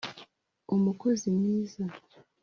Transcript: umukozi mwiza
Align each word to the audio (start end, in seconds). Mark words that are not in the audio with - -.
umukozi 0.75 1.27
mwiza 1.37 1.83